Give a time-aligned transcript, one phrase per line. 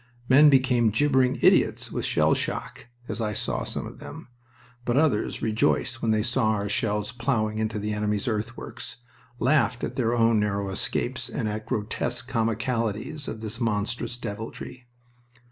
[0.27, 4.29] Men became jibbering idiots with shell shock, as I saw some of them,
[4.83, 8.97] but others rejoiced when they saw our shells plowing into the enemy's earthworks,
[9.37, 14.87] laughed at their own narrow escapes and at grotesque comicalities of this monstrous deviltry.